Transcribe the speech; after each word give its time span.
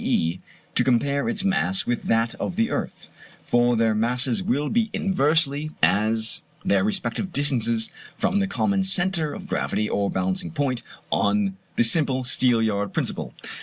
e. 0.03 0.39
to 0.73 0.83
compare 0.83 1.29
its 1.29 1.43
mass 1.43 1.85
with 1.85 2.01
that 2.05 2.33
of 2.39 2.55
the 2.55 2.71
earth; 2.71 3.07
for 3.45 3.75
their 3.75 3.93
masses 3.93 4.41
will 4.41 4.67
be 4.67 4.89
inversely 4.93 5.69
as 5.83 6.41
their 6.65 6.83
respective 6.83 7.31
distances 7.31 7.91
from 8.17 8.39
the 8.39 8.47
common 8.47 8.81
centre 8.81 9.31
of 9.31 9.45
gravity 9.45 9.87
or 9.87 10.09
balancing 10.09 10.49
point 10.49 10.81
on 11.11 11.55
the 11.75 11.83
simple 11.83 12.23
steel 12.23 12.63
yard 12.63 12.91
principle. 12.91 13.35